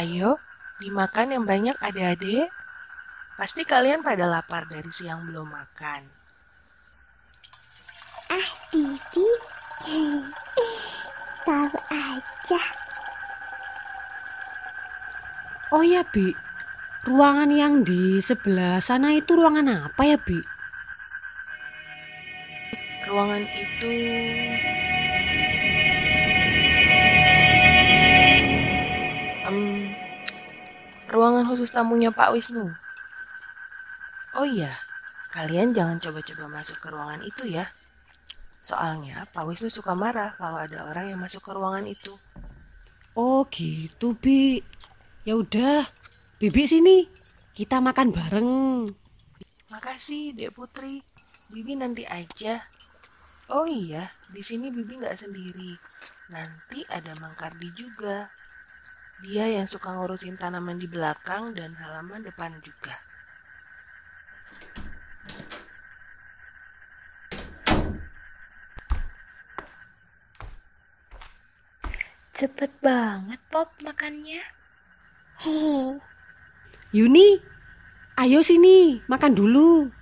[0.00, 0.40] Ayo,
[0.80, 2.48] dimakan yang banyak adik-adik.
[3.36, 6.02] Pasti kalian pada lapar dari siang belum makan.
[8.32, 9.28] Ah, Bibi.
[11.44, 12.62] Tahu aja.
[15.76, 16.32] Oh ya, Bi.
[17.04, 20.40] Ruangan yang di sebelah sana itu ruangan apa ya, Bi?
[23.04, 23.92] Ruangan itu
[31.20, 32.64] ruangan khusus tamunya Pak Wisnu.
[34.40, 34.72] Oh iya,
[35.36, 37.68] kalian jangan coba-coba masuk ke ruangan itu ya.
[38.64, 42.16] Soalnya Pak Wisnu suka marah kalau ada orang yang masuk ke ruangan itu.
[43.12, 44.64] Oh, gitu, Bi.
[45.28, 45.84] Ya udah,
[46.40, 47.04] Bibi sini.
[47.52, 48.88] Kita makan bareng.
[49.68, 51.04] Makasih, Dek Putri.
[51.52, 52.64] Bibi nanti aja.
[53.52, 55.76] Oh iya, di sini Bibi nggak sendiri.
[56.32, 58.30] Nanti ada Mang Kardi juga.
[59.20, 62.96] Dia yang suka ngurusin tanaman di belakang dan halaman depan juga.
[72.32, 74.40] Cepet banget Pop makannya.
[75.44, 76.00] Hehe.
[76.96, 77.36] Yuni,
[78.16, 79.99] ayo sini, makan dulu.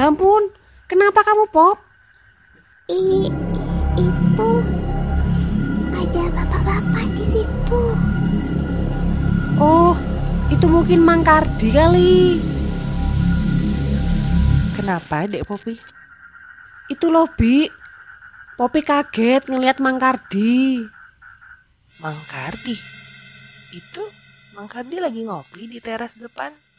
[0.00, 0.48] Ya ampun,
[0.88, 1.76] kenapa kamu pop?
[2.88, 3.28] I,
[4.00, 4.50] itu
[5.92, 7.82] ada bapak-bapak di situ.
[9.60, 9.92] Oh,
[10.48, 12.40] itu mungkin Mang Kardi kali.
[14.72, 15.76] Kenapa, Dek Popi?
[16.88, 17.68] Itu loh, Bi.
[18.56, 20.80] Popi kaget ngelihat Mang Kardi.
[22.00, 22.72] Mang Kardi.
[23.76, 24.08] Itu
[24.56, 26.69] Mang Kardi lagi ngopi di teras depan.